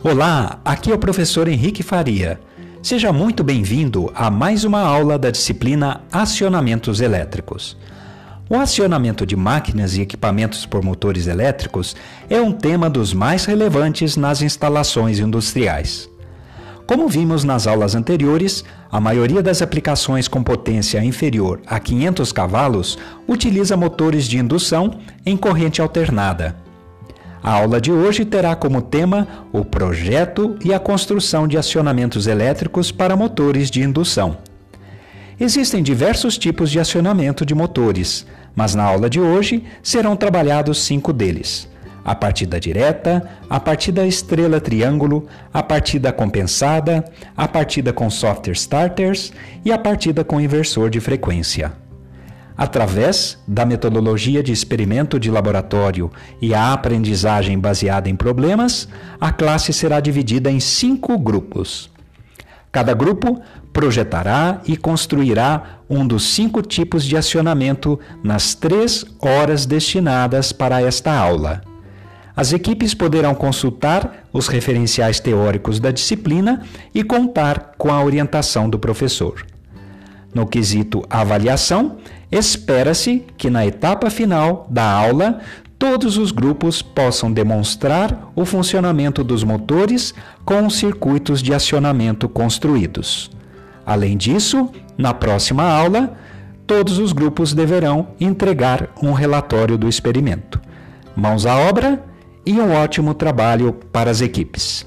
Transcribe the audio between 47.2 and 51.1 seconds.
a partida com software starters e a partida com inversor de